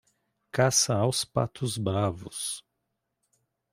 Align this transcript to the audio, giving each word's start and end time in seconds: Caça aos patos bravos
Caça 0.51 0.95
aos 0.97 1.23
patos 1.23 1.77
bravos 1.77 2.65